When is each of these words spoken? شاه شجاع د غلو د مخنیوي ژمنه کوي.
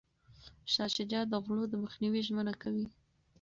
شاه 0.71 0.89
شجاع 0.95 1.23
د 1.27 1.33
غلو 1.45 1.63
د 1.69 1.73
مخنیوي 1.83 2.21
ژمنه 2.27 2.53
کوي. 2.61 2.85